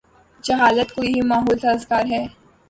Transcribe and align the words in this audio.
جہالت 0.43 0.89
کو 0.95 1.03
یہی 1.03 1.21
ماحول 1.21 1.59
سازگار 1.59 2.05
ہے۔ 2.11 2.25